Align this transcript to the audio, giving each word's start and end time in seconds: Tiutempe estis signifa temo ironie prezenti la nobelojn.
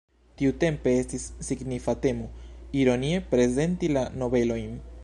Tiutempe 0.39 0.93
estis 1.01 1.25
signifa 1.49 1.95
temo 2.07 2.31
ironie 2.85 3.21
prezenti 3.35 3.93
la 3.97 4.09
nobelojn. 4.25 4.79